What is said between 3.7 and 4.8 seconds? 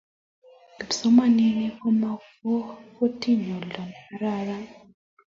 nekararan